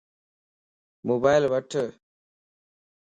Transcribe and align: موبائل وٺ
موبائل 1.07 1.43
وٺ 1.53 1.71